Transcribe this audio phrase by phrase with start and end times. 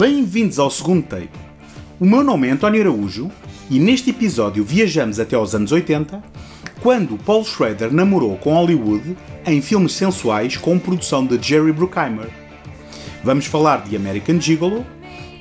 [0.00, 1.28] Bem-vindos ao segundo take.
[2.00, 3.30] O meu nome é António Araújo
[3.68, 6.22] e neste episódio viajamos até aos anos 80,
[6.82, 12.30] quando Paul Schrader namorou com Hollywood em filmes sensuais com produção de Jerry Bruckheimer.
[13.22, 14.86] Vamos falar de American Gigolo,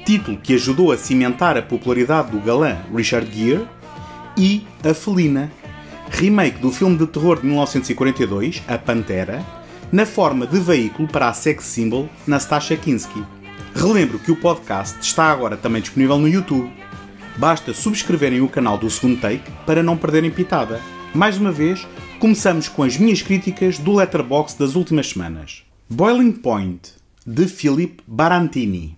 [0.06, 3.66] título que ajudou a cimentar a popularidade do galã Richard Gere,
[4.36, 5.50] e A Felina,
[6.10, 9.42] remake do filme de terror de 1942, A Pantera,
[9.90, 13.39] na forma de veículo para a sex symbol Nastasha Kinski.
[13.80, 16.70] Relembro que o podcast está agora também disponível no YouTube.
[17.38, 20.82] Basta subscreverem o canal do segundo take para não perderem pitada.
[21.16, 21.88] Mais uma vez,
[22.20, 25.64] começamos com as minhas críticas do Letterbox das últimas semanas.
[25.90, 26.92] Boiling Point,
[27.26, 28.98] de Philip Barantini.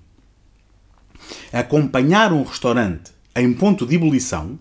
[1.53, 4.58] Acompanhar um restaurante em ponto de ebulição,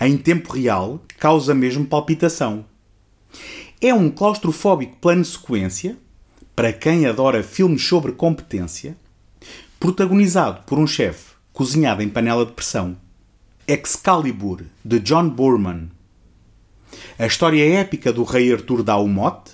[0.00, 2.64] em tempo real, causa mesmo palpitação.
[3.80, 5.98] É um claustrofóbico plano sequência,
[6.54, 8.96] para quem adora filmes sobre competência,
[9.80, 12.98] protagonizado por um chefe cozinhado em panela de pressão.
[13.66, 15.90] Excalibur, de John Boorman.
[17.18, 19.52] A história épica do rei Arthur dá o mote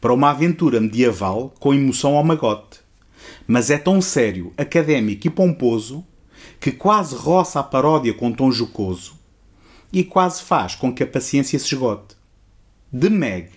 [0.00, 2.78] para uma aventura medieval com emoção ao magote.
[3.48, 6.06] Mas é tão sério, académico e pomposo
[6.60, 9.18] que quase roça a paródia com tom jocoso
[9.92, 12.14] e quase faz com que a paciência se esgote.
[12.96, 13.50] The Meg,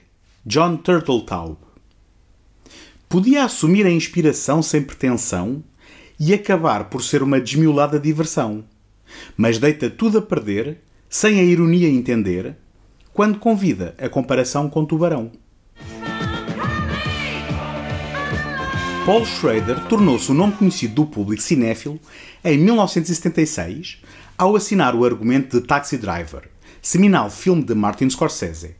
[0.43, 1.57] John Turtletaub.
[3.07, 5.63] Podia assumir a inspiração sem pretensão
[6.23, 8.63] e acabar por ser uma desmiolada diversão,
[9.35, 10.77] mas deita tudo a perder,
[11.09, 12.55] sem a ironia entender,
[13.11, 15.31] quando convida a comparação com Tubarão.
[19.03, 21.99] Paul Schrader tornou-se o nome conhecido do público cinéfilo
[22.43, 24.03] em 1976
[24.37, 26.47] ao assinar o argumento de Taxi Driver,
[26.83, 28.75] seminal filme de Martin Scorsese.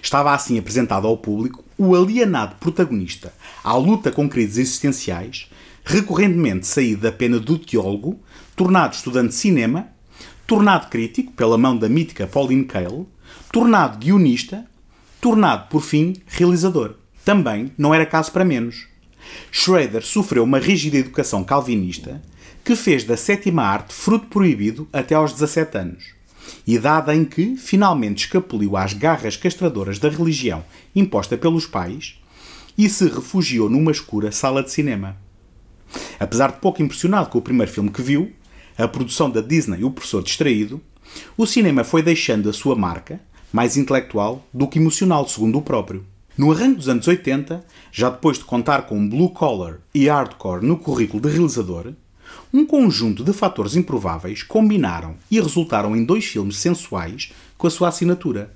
[0.00, 3.34] Estava assim apresentado ao público o alienado protagonista
[3.64, 5.50] à luta com crises existenciais
[5.84, 8.18] recorrentemente saído da pena do teólogo,
[8.56, 9.88] tornado estudante de cinema,
[10.46, 13.06] tornado crítico pela mão da mítica Pauline Kael,
[13.52, 14.64] tornado guionista,
[15.20, 16.94] tornado, por fim, realizador.
[17.24, 18.86] Também não era caso para menos.
[19.50, 22.20] Schrader sofreu uma rígida educação calvinista
[22.64, 26.04] que fez da sétima arte fruto proibido até aos 17 anos,
[26.66, 30.64] idade em que finalmente escapuliu às garras castradoras da religião
[30.94, 32.18] imposta pelos pais
[32.76, 35.23] e se refugiou numa escura sala de cinema.
[36.18, 38.32] Apesar de pouco impressionado com o primeiro filme que viu,
[38.76, 40.80] a produção da Disney e o professor distraído,
[41.36, 43.20] o cinema foi deixando a sua marca,
[43.52, 46.04] mais intelectual do que emocional, segundo o próprio.
[46.36, 50.76] No arranque dos anos 80, já depois de contar com blue collar e hardcore no
[50.76, 51.92] currículo de realizador,
[52.52, 57.88] um conjunto de fatores improváveis combinaram e resultaram em dois filmes sensuais com a sua
[57.88, 58.52] assinatura.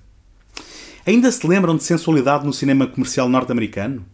[1.06, 4.04] Ainda se lembram de sensualidade no cinema comercial norte-americano?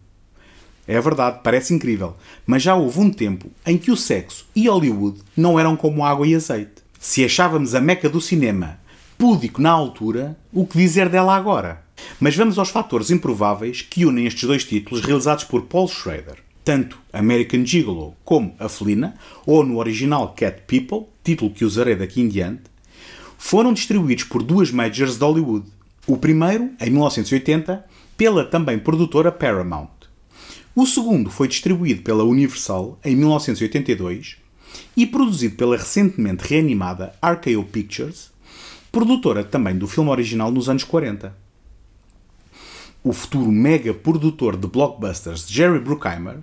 [0.87, 2.15] É verdade, parece incrível,
[2.45, 6.27] mas já houve um tempo em que o sexo e Hollywood não eram como água
[6.27, 6.83] e azeite.
[6.99, 8.79] Se achávamos a meca do cinema
[9.17, 11.83] púdico na altura, o que dizer dela agora?
[12.19, 16.37] Mas vamos aos fatores improváveis que unem estes dois títulos realizados por Paul Schrader.
[16.63, 19.15] Tanto American Gigolo como A Felina,
[19.45, 22.63] ou no original Cat People, título que usarei daqui em diante,
[23.37, 25.67] foram distribuídos por duas majors de Hollywood.
[26.07, 27.85] O primeiro, em 1980,
[28.17, 29.94] pela também produtora Paramount.
[30.77, 34.35] O segundo foi distribuído pela Universal em 1982
[34.97, 38.29] e produzido pela recentemente reanimada RKO Pictures,
[38.91, 41.33] produtora também do filme original nos anos 40.
[43.01, 46.39] O futuro mega produtor de blockbusters Jerry Bruckheimer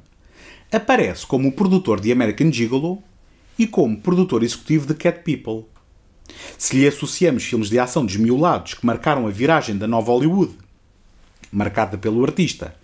[0.73, 3.03] aparece como produtor de American Gigolo
[3.59, 5.67] e como produtor executivo de Cat People.
[6.57, 10.57] Se lhe associamos filmes de ação desmiolados que marcaram a viragem da nova Hollywood,
[11.53, 12.75] marcada pelo artista,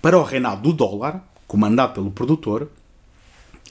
[0.00, 2.70] para o reinado do dólar, comandado pelo produtor,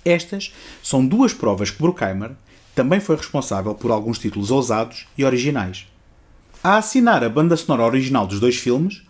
[0.04, 2.32] estas são duas provas que Bruckheimer
[2.76, 5.88] também foi responsável por alguns títulos ousados e originais.
[6.64, 9.02] A assinar a banda sonora original dos dois filmes,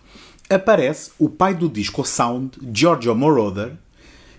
[0.49, 3.73] aparece o pai do disco Sound, Giorgio Moroder,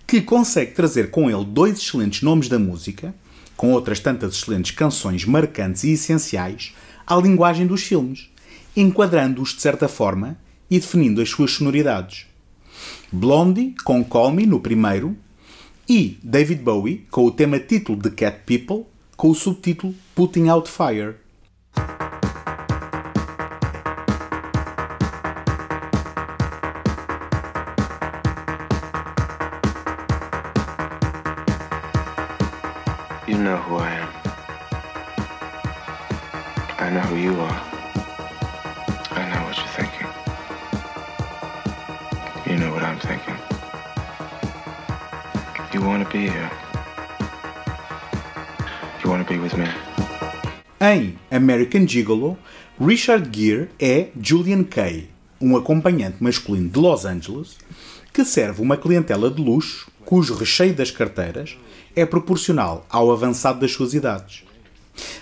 [0.06, 3.14] que consegue trazer com ele dois excelentes nomes da música,
[3.56, 6.74] com outras tantas excelentes canções marcantes e essenciais,
[7.06, 8.28] à linguagem dos filmes,
[8.76, 10.36] enquadrando-os de certa forma
[10.68, 12.26] e definindo as suas sonoridades.
[13.12, 15.16] Blondie com Call Me no primeiro
[15.88, 18.86] e David Bowie com o tema título de Cat People
[19.16, 21.16] com o subtítulo Putting Out Fire.
[33.26, 34.08] You know who I am.
[36.78, 37.79] I know who you are.
[43.00, 43.36] Thinking.
[45.72, 46.50] You want to be here.
[49.02, 49.66] you want to be with me?
[50.80, 52.38] Em American Gigolo,
[52.80, 55.08] Richard Gere é Julian Kay,
[55.40, 57.56] um acompanhante masculino de Los Angeles
[58.12, 61.56] que serve uma clientela de luxo cujo recheio das carteiras
[61.94, 64.44] é proporcional ao avançado das suas idades.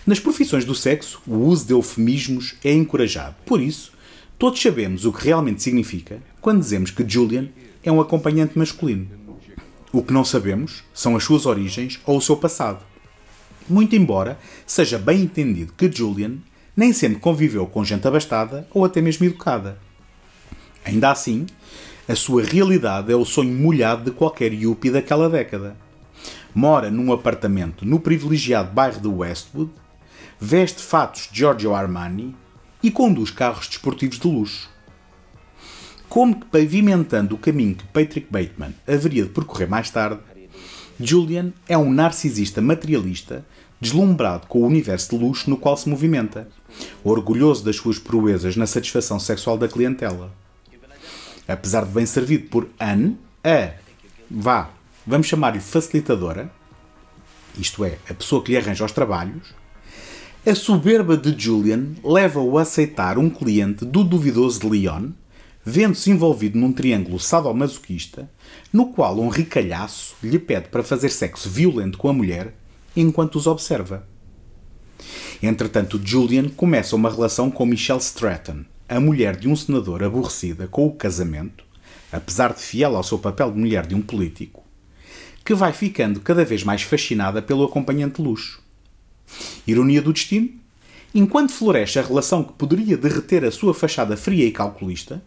[0.06, 3.36] Nas profissões do sexo, o uso de eufemismos é encorajado.
[3.44, 3.92] Por isso,
[4.38, 7.48] todos sabemos o que realmente significa quando dizemos que Julian
[7.82, 9.08] é um acompanhante masculino.
[9.92, 12.84] O que não sabemos são as suas origens ou o seu passado.
[13.68, 16.38] Muito embora seja bem entendido que Julian
[16.76, 19.78] nem sempre conviveu com gente abastada ou até mesmo educada.
[20.84, 21.46] Ainda assim,
[22.08, 25.76] a sua realidade é o sonho molhado de qualquer yuppie daquela década.
[26.54, 29.70] Mora num apartamento no privilegiado bairro de Westwood,
[30.40, 32.34] veste fatos Giorgio Armani
[32.82, 34.70] e conduz carros desportivos de luxo.
[36.08, 40.20] Como que pavimentando o caminho que Patrick Bateman haveria de percorrer mais tarde,
[40.98, 43.44] Julian é um narcisista materialista
[43.80, 46.48] deslumbrado com o universo de luxo no qual se movimenta,
[47.04, 50.32] orgulhoso das suas proezas na satisfação sexual da clientela.
[51.46, 53.70] Apesar de bem servido por Anne, a,
[54.30, 54.70] vá,
[55.06, 56.50] vamos chamar-lhe facilitadora,
[57.56, 59.54] isto é, a pessoa que lhe arranja os trabalhos,
[60.44, 65.10] a soberba de Julian leva-o a aceitar um cliente do duvidoso Leon,
[65.68, 68.30] vendo-se envolvido num triângulo sadomasoquista,
[68.72, 72.54] no qual um ricalhaço lhe pede para fazer sexo violento com a mulher
[72.96, 74.08] enquanto os observa.
[75.42, 80.86] Entretanto, Julian começa uma relação com Michelle Stratton, a mulher de um senador aborrecida com
[80.86, 81.64] o casamento,
[82.10, 84.64] apesar de fiel ao seu papel de mulher de um político,
[85.44, 88.62] que vai ficando cada vez mais fascinada pelo acompanhante luxo.
[89.66, 90.48] Ironia do destino?
[91.14, 95.22] Enquanto floresce a relação que poderia derreter a sua fachada fria e calculista,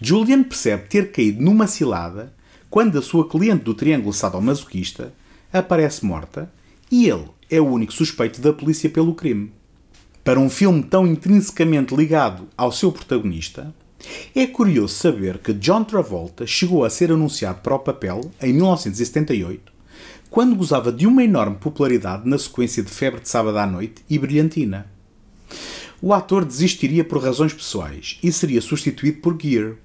[0.00, 2.32] Julian percebe ter caído numa cilada
[2.70, 5.12] quando a sua cliente do triângulo sadomasoquista
[5.52, 6.52] aparece morta
[6.90, 9.52] e ele é o único suspeito da polícia pelo crime
[10.28, 13.74] para um filme tão intrinsecamente ligado ao seu protagonista,
[14.34, 19.72] é curioso saber que John Travolta chegou a ser anunciado para o papel em 1978,
[20.28, 24.18] quando gozava de uma enorme popularidade na sequência de Febre de Sábado à Noite e
[24.18, 24.86] Brilhantina.
[26.02, 29.76] O ator desistiria por razões pessoais e seria substituído por Gear.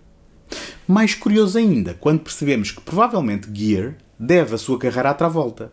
[0.87, 5.71] Mais curioso ainda quando percebemos que provavelmente Gear deve a sua carreira à Travolta,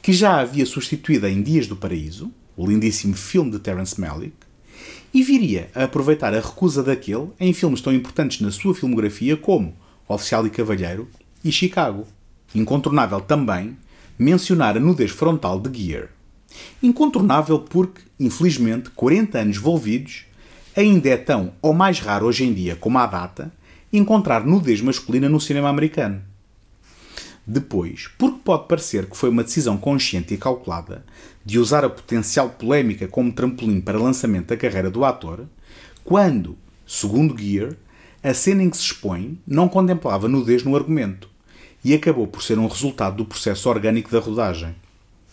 [0.00, 4.34] que já havia substituída em Dias do Paraíso, o lindíssimo filme de Terence Malick,
[5.14, 9.76] e viria a aproveitar a recusa daquele em filmes tão importantes na sua filmografia como
[10.08, 11.08] Oficial e Cavalheiro
[11.44, 12.06] e Chicago.
[12.54, 13.76] Incontornável também
[14.18, 16.08] mencionar a nudez frontal de Gear.
[16.82, 20.24] Incontornável porque, infelizmente, 40 anos envolvidos,
[20.76, 23.52] ainda é tão ou mais raro hoje em dia como à data
[23.92, 26.22] encontrar nudez masculina no cinema americano.
[27.46, 31.04] Depois, porque pode parecer que foi uma decisão consciente e calculada
[31.44, 35.46] de usar a potencial polémica como trampolim para lançamento da carreira do ator,
[36.04, 36.56] quando,
[36.86, 37.74] segundo Gear,
[38.22, 41.28] a cena em que se expõe não contemplava nudez no argumento
[41.84, 44.74] e acabou por ser um resultado do processo orgânico da rodagem.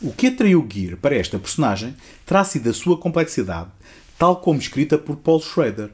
[0.02, 3.70] O que atraiu Gear para esta personagem terá sido a sua complexidade,
[4.18, 5.92] tal como escrita por Paul Schrader,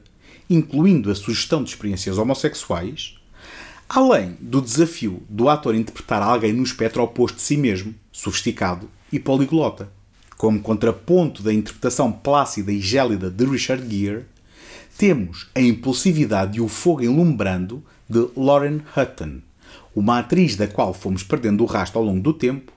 [0.49, 3.15] incluindo a sugestão de experiências homossexuais,
[3.87, 9.19] Além do desafio do ator interpretar alguém no espectro oposto de si mesmo, sofisticado e
[9.19, 9.89] poliglota.
[10.37, 14.25] Como contraponto da interpretação plácida e gélida de Richard Gere,
[14.97, 19.39] temos a impulsividade e o fogo enlumbrando de Lauren Hutton,
[19.95, 22.73] uma atriz da qual fomos perdendo o rastro ao longo do tempo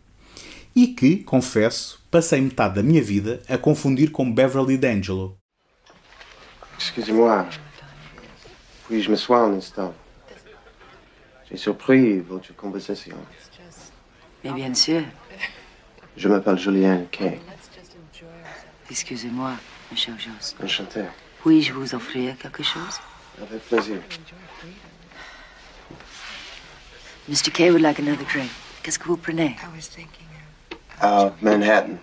[0.76, 5.37] e que, confesso, passei metade da minha vida a confundir com Beverly D'Angelo.
[6.78, 7.44] Excusez-moi.
[8.86, 9.92] Puis-je m'asseoir un instant?
[11.50, 13.16] J'ai surpris votre conversation.
[14.44, 15.02] Mais bien sûr.
[16.16, 17.40] Je m'appelle Julien Kay.
[18.88, 19.52] Excusez-moi,
[19.90, 20.64] monsieur Jones.
[20.64, 21.02] Enchanté.
[21.42, 23.00] Puis-je vous offrir quelque chose?
[23.42, 23.98] Avec plaisir.
[27.28, 27.50] Mr.
[27.52, 28.50] Kay would like another drink.
[28.82, 29.56] Qu'est-ce que vous prenez?
[31.02, 31.98] Uh, Manhattan.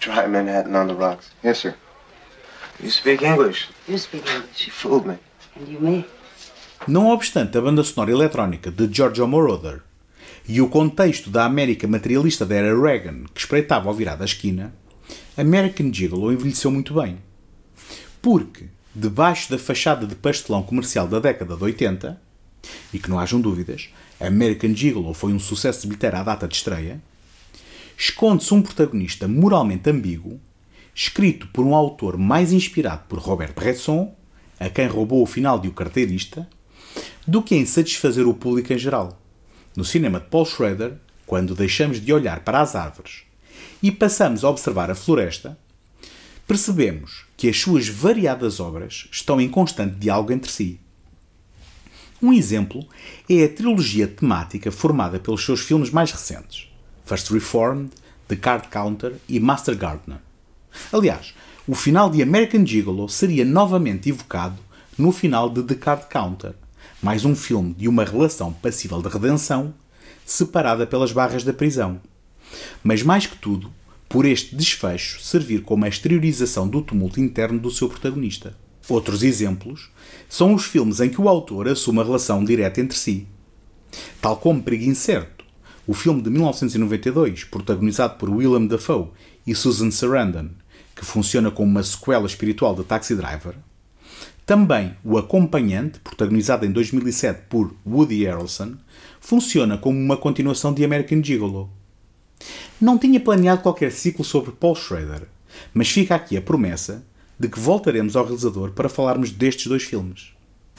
[0.00, 1.30] Try Manhattan on the rocks.
[1.42, 1.74] Yes, sir.
[2.82, 3.68] You speak English.
[3.86, 4.56] You speak English.
[4.56, 5.18] She fooled me.
[5.56, 6.04] And you me?
[6.88, 9.82] Não obstante a banda sonora eletrónica de Giorgio Moroder
[10.48, 14.74] e o contexto da América materialista da era Reagan que espreitava ao virar da esquina,
[15.36, 17.18] American Gigolo envelheceu muito bem.
[18.22, 22.20] Porque, debaixo da fachada de pastelão comercial da década de 80,
[22.92, 26.56] e que não hajam dúvidas, American Gigolo foi um sucesso de bilheteira à data de
[26.56, 27.00] estreia,
[27.96, 30.40] esconde-se um protagonista moralmente ambíguo,
[30.94, 34.14] escrito por um autor mais inspirado por Robert Bresson,
[34.58, 36.48] a quem roubou o final de O Carteirista,
[37.26, 39.20] do que em satisfazer o público em geral.
[39.76, 40.94] No cinema de Paul Schrader,
[41.26, 43.22] quando deixamos de olhar para as árvores
[43.82, 45.56] e passamos a observar a floresta,
[46.46, 50.80] percebemos que as suas variadas obras estão em constante diálogo entre si.
[52.20, 52.86] Um exemplo
[53.28, 56.68] é a trilogia temática formada pelos seus filmes mais recentes,
[57.06, 57.92] First Reformed,
[58.28, 60.18] The Card Counter e Master Gardener.
[60.92, 61.34] Aliás,
[61.66, 64.58] o final de American Gigolo seria novamente evocado
[64.98, 66.54] no final de The Card Counter,
[67.02, 69.72] mais um filme de uma relação passível de redenção,
[70.24, 72.00] separada pelas barras da prisão.
[72.82, 73.70] Mas mais que tudo,
[74.08, 78.56] por este desfecho servir como a exteriorização do tumulto interno do seu protagonista.
[78.88, 79.88] Outros exemplos
[80.28, 83.28] são os filmes em que o autor assume a relação direta entre si.
[84.20, 85.44] Tal como Perigo Incerto,
[85.86, 89.08] o filme de 1992, protagonizado por Willem Dafoe
[89.46, 90.50] e Susan Sarandon,
[91.00, 93.54] que funciona como uma sequela espiritual de Taxi Driver.
[94.44, 98.74] Também O Acompanhante, protagonizado em 2007 por Woody Harrelson,
[99.18, 101.70] funciona como uma continuação de American Gigolo.
[102.78, 105.22] Não tinha planeado qualquer ciclo sobre Paul Schrader,
[105.72, 107.02] mas fica aqui a promessa
[107.38, 110.34] de que voltaremos ao realizador para falarmos destes dois filmes.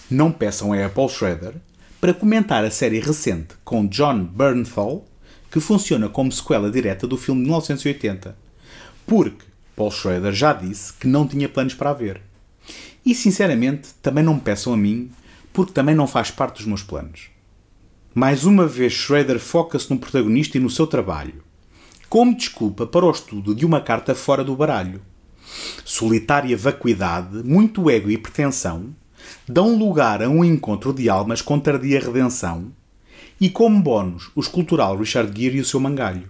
[0.08, 1.56] Não peçam a Paul Schrader
[2.00, 5.04] para comentar a série recente com John Bernthal,
[5.50, 8.38] que funciona como sequela direta do filme de 1980,
[9.08, 9.51] porque
[9.82, 12.22] Paul Schrader já disse que não tinha planos para a ver.
[13.04, 15.10] E sinceramente, também não me peçam a mim,
[15.52, 17.32] porque também não faz parte dos meus planos.
[18.14, 21.42] Mais uma vez, Schrader foca-se no protagonista e no seu trabalho,
[22.08, 25.02] como desculpa para o estudo de uma carta fora do baralho
[25.84, 28.96] solitária vacuidade, muito ego e pretensão,
[29.48, 32.72] dão lugar a um encontro de almas com tardia redenção,
[33.40, 36.30] e como bónus o escultural Richard Gere e o seu mangalho.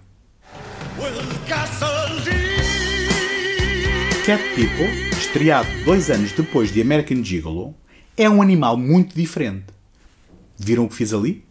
[4.23, 4.85] Cat People,
[5.17, 7.73] estreado dois anos depois de American Gigolo,
[8.15, 9.65] é um animal muito diferente.
[10.55, 11.43] Viram o que fiz ali?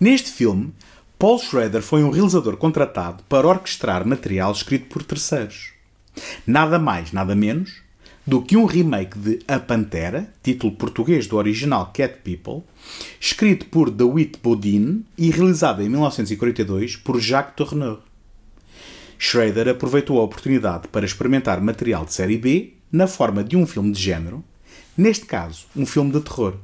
[0.00, 0.72] Neste filme,
[1.18, 5.72] Paul Schrader foi um realizador contratado para orquestrar material escrito por terceiros.
[6.46, 7.82] Nada mais, nada menos
[8.26, 12.62] do que um remake de A Pantera, título português do original Cat People,
[13.20, 18.09] escrito por DeWitt Bodin e realizado em 1942 por Jacques Tourneur.
[19.22, 23.92] Schrader aproveitou a oportunidade para experimentar material de série B na forma de um filme
[23.92, 24.42] de género,
[24.96, 26.54] neste caso, um filme de terror.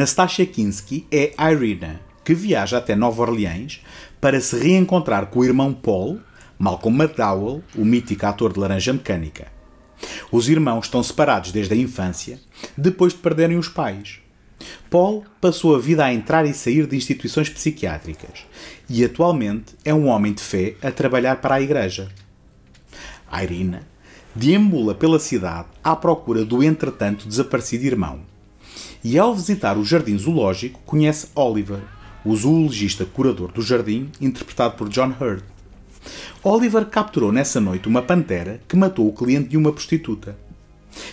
[0.00, 3.82] Nastasha Kinski é Irina, que viaja até Nova Orleans
[4.18, 6.18] para se reencontrar com o irmão Paul,
[6.58, 9.48] Malcolm McDowell, o mítico ator de Laranja Mecânica.
[10.32, 12.40] Os irmãos estão separados desde a infância,
[12.78, 14.20] depois de perderem os pais.
[14.88, 18.46] Paul passou a vida a entrar e sair de instituições psiquiátricas
[18.88, 22.08] e atualmente é um homem de fé a trabalhar para a igreja.
[23.30, 23.86] Irina
[24.34, 28.29] deambula pela cidade à procura do entretanto desaparecido irmão
[29.02, 31.80] e ao visitar o jardim zoológico conhece Oliver,
[32.24, 35.42] o zoologista curador do jardim, interpretado por John Hurt.
[36.42, 40.36] Oliver capturou nessa noite uma pantera que matou o cliente de uma prostituta.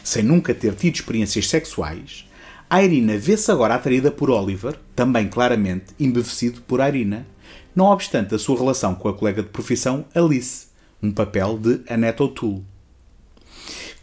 [0.04, 2.26] Sem nunca ter tido experiências sexuais,
[2.70, 7.26] a Irina vê-se agora atraída por Oliver, também claramente embevecido por Irina,
[7.74, 10.68] não obstante a sua relação com a colega de profissão Alice,
[11.02, 12.66] um papel de Annette O'Toole.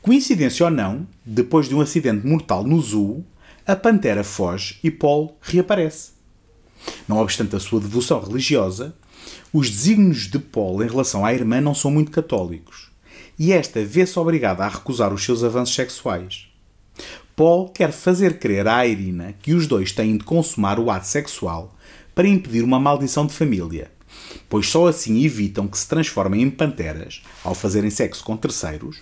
[0.00, 3.24] Coincidência ou não, depois de um acidente mortal no zoo,
[3.66, 6.12] a pantera foge e Paul reaparece.
[7.08, 8.94] Não obstante a sua devoção religiosa,
[9.52, 12.90] os desígnios de Paul em relação à irmã não são muito católicos,
[13.38, 16.46] e esta vê-se obrigada a recusar os seus avanços sexuais.
[17.34, 21.74] Paul quer fazer crer à Irina que os dois têm de consumar o ato sexual
[22.14, 23.90] para impedir uma maldição de família,
[24.48, 28.98] pois só assim evitam que se transformem em panteras ao fazerem sexo com terceiros,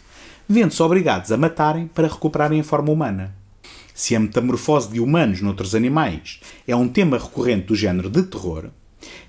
[0.49, 3.42] vendo-se obrigados a matarem para recuperarem a forma humana.
[3.95, 8.71] Se a metamorfose de humanos noutros animais é um tema recorrente do género de terror,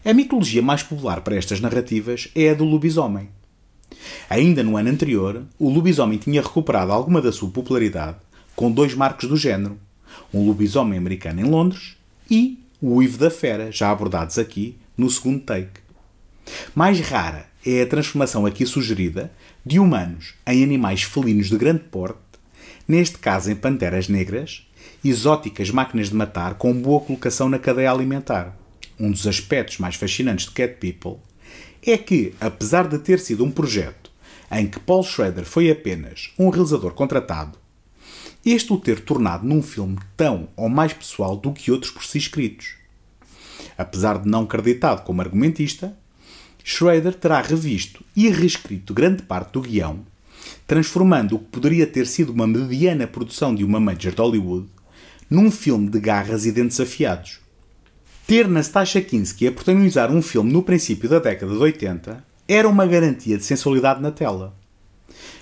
[0.05, 3.29] a mitologia mais popular para estas narrativas é a do lobisomem.
[4.29, 8.17] Ainda no ano anterior, o lobisomem tinha recuperado alguma da sua popularidade
[8.55, 9.77] com dois marcos do género:
[10.33, 11.95] um lobisomem americano em Londres
[12.29, 15.81] e o Uivo da Fera, já abordados aqui no segundo take.
[16.75, 19.31] Mais rara é a transformação aqui sugerida
[19.65, 22.17] de humanos em animais felinos de grande porte,
[22.87, 24.67] neste caso em panteras negras,
[25.03, 28.57] exóticas máquinas de matar com boa colocação na cadeia alimentar.
[28.99, 31.19] Um dos aspectos mais fascinantes de Cat People
[31.85, 34.11] é que, apesar de ter sido um projeto
[34.51, 37.57] em que Paul Schrader foi apenas um realizador contratado,
[38.45, 42.17] este o ter tornado num filme tão ou mais pessoal do que outros por si
[42.17, 42.75] escritos.
[43.77, 45.97] Apesar de não acreditado como argumentista,
[46.63, 50.05] Schrader terá revisto e reescrito grande parte do guião,
[50.67, 54.67] transformando o que poderia ter sido uma mediana produção de uma major de Hollywood
[55.29, 57.39] num filme de garras e dentes afiados.
[58.27, 62.85] Ter Nastasha Kinski a protagonizar um filme no princípio da década de 80 era uma
[62.85, 64.55] garantia de sensualidade na tela.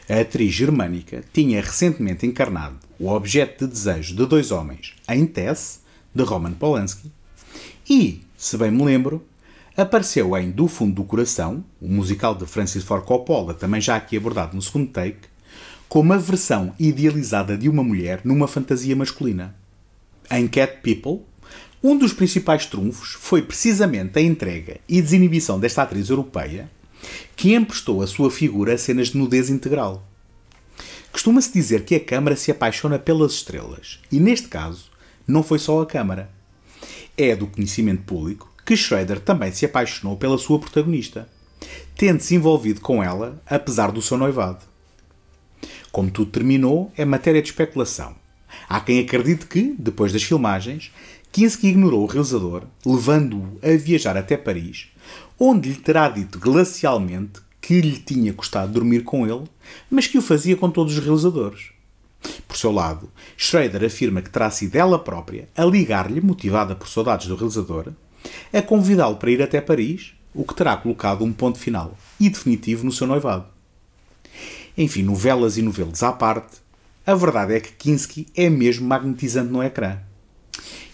[0.10, 5.82] A atriz germânica tinha recentemente encarnado o objeto de desejo de dois homens em Tess,
[6.14, 7.12] de Roman Polanski,
[7.90, 9.26] e, se bem me lembro,
[9.76, 14.18] apareceu em Do Fundo do Coração, o musical de Francis Ford Coppola, também já aqui
[14.18, 15.30] abordado no segundo take,
[15.88, 19.56] como a versão idealizada de uma mulher numa fantasia masculina.
[20.30, 21.26] Em Cat People,
[21.84, 26.70] um dos principais trunfos foi precisamente a entrega e desinibição desta atriz europeia,
[27.36, 30.08] que emprestou a sua figura a cenas de nudez integral.
[31.12, 34.92] Costuma-se dizer que a câmara se apaixona pelas estrelas, e neste caso,
[35.28, 36.30] não foi só a câmara.
[37.18, 41.28] É do conhecimento público que Schrader também se apaixonou pela sua protagonista,
[41.98, 44.64] tendo-se envolvido com ela apesar do seu noivado.
[45.92, 48.16] Como tudo terminou, é matéria de especulação.
[48.70, 50.90] Há quem acredite que, depois das filmagens,
[51.34, 54.88] Kinski ignorou o realizador, levando-o a viajar até Paris,
[55.38, 59.50] onde lhe terá dito glacialmente que lhe tinha custado dormir com ele,
[59.90, 61.72] mas que o fazia com todos os realizadores.
[62.48, 67.28] Por seu lado, Schrader afirma que terá sido ela própria a ligar-lhe, motivada por saudades
[67.28, 67.92] do realizador,
[68.52, 72.86] a convidá-lo para ir até Paris, o que terá colocado um ponto final e definitivo
[72.86, 73.46] no seu noivado.
[74.78, 76.58] Enfim, novelas e novelos à parte,
[77.06, 79.98] a verdade é que Kinski é mesmo magnetizante no ecrã.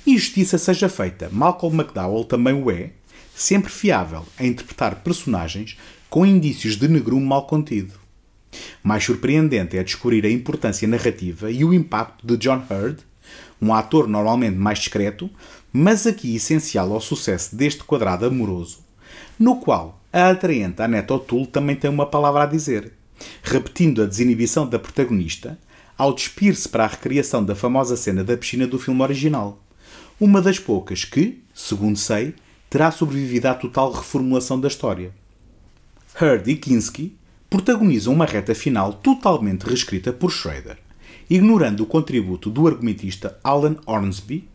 [0.05, 2.91] E justiça seja feita, Malcolm McDowell também o é,
[3.35, 5.77] sempre fiável a interpretar personagens
[6.09, 7.93] com indícios de negrume mal contido.
[8.81, 12.99] Mais surpreendente é descobrir a importância narrativa e o impacto de John Hurd,
[13.61, 15.29] um ator normalmente mais discreto,
[15.71, 18.79] mas aqui essencial ao sucesso deste quadrado amoroso,
[19.39, 22.93] no qual a atraente Annette O'Toole também tem uma palavra a dizer,
[23.43, 25.57] repetindo a desinibição da protagonista
[25.97, 29.63] ao despir-se para a recriação da famosa cena da piscina do filme original
[30.19, 32.33] uma das poucas que, segundo sei,
[32.69, 35.13] terá sobrevivido à total reformulação da história.
[36.19, 37.15] Heard e Kinski
[37.49, 40.77] protagonizam uma reta final totalmente reescrita por Schrader,
[41.29, 44.49] ignorando o contributo do argumentista Alan Ormsby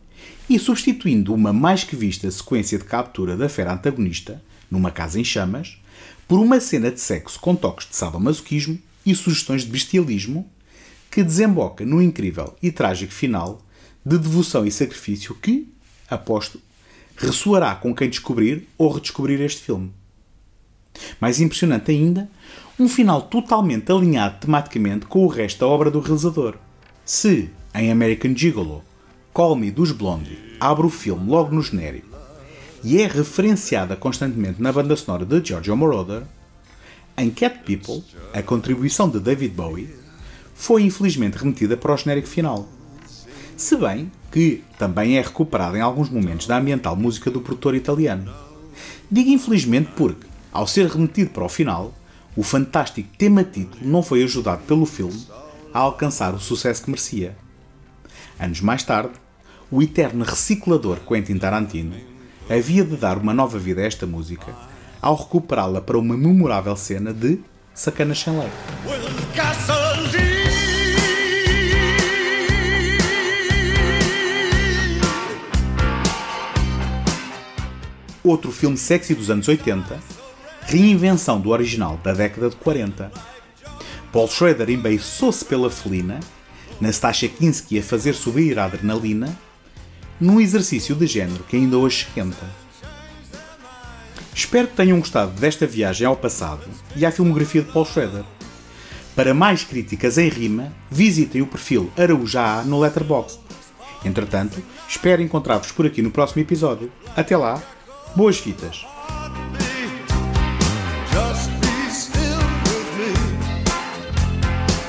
[0.49, 5.23] e substituindo uma mais que vista sequência de captura da fera antagonista, numa casa em
[5.23, 5.77] chamas,
[6.27, 10.49] por uma cena de sexo com toques de sadomasoquismo e sugestões de bestialismo,
[11.11, 13.61] que desemboca no incrível e trágico final
[14.05, 15.71] de devoção e sacrifício que,
[16.09, 16.59] aposto,
[17.15, 19.91] ressoará com quem descobrir ou redescobrir este filme.
[21.19, 22.29] Mais impressionante ainda,
[22.79, 26.55] um final totalmente alinhado tematicamente com o resto da obra do realizador.
[27.05, 28.83] Se, em American Gigolo,
[29.33, 32.07] Call Me dos Blondie abre o filme logo no genérico
[32.83, 36.23] e é referenciada constantemente na banda sonora de Giorgio Moroder,
[37.17, 39.95] em Cat People, a contribuição de David Bowie
[40.53, 42.67] foi infelizmente remetida para o genérico final
[43.57, 48.31] se bem que também é recuperado em alguns momentos da ambiental música do produtor italiano.
[49.09, 51.93] Digo infelizmente porque, ao ser remetido para o final,
[52.35, 55.25] o fantástico tema-título não foi ajudado pelo filme
[55.73, 57.35] a alcançar o sucesso que merecia.
[58.39, 59.13] Anos mais tarde,
[59.71, 61.95] o eterno reciclador Quentin Tarantino
[62.49, 64.53] havia de dar uma nova vida a esta música
[65.01, 67.39] ao recuperá-la para uma memorável cena de
[67.73, 68.49] Sacana Lei.
[78.23, 79.99] outro filme sexy dos anos 80,
[80.61, 83.11] reinvenção do original da década de 40.
[84.11, 86.19] Paul Schrader embeiçou-se pela felina,
[86.79, 89.37] Nastasha Kinski a fazer subir a adrenalina,
[90.19, 92.45] num exercício de género que ainda hoje esquenta.
[94.35, 96.63] Espero que tenham gostado desta viagem ao passado
[96.95, 98.23] e à filmografia de Paul Schrader.
[99.15, 103.39] Para mais críticas em rima, visitem o perfil Araúja no Letterboxd.
[104.03, 106.91] Entretanto, espero encontrar-vos por aqui no próximo episódio.
[107.15, 107.61] Até lá!
[108.15, 108.85] Boas fitas.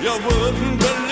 [0.03, 1.04] You wouldn't believe